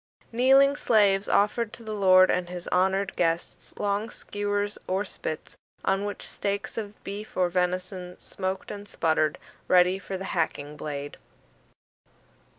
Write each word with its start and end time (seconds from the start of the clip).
Kneeling 0.31 0.75
slaves 0.75 1.29
offered 1.29 1.71
to 1.73 1.83
the 1.83 1.93
lord 1.93 2.31
and 2.31 2.49
his 2.49 2.67
honoured 2.69 3.15
guests 3.15 3.71
long 3.77 4.09
skewers 4.09 4.79
or 4.87 5.05
spits, 5.05 5.55
on 5.85 6.05
which 6.05 6.27
steaks 6.27 6.75
of 6.75 7.03
beef 7.03 7.37
or 7.37 7.49
venison 7.49 8.17
smoked 8.17 8.71
and 8.71 8.87
sputtered, 8.89 9.37
ready 9.67 9.99
for 9.99 10.17
the 10.17 10.25
hacking 10.33 10.75
blade. 10.75 11.17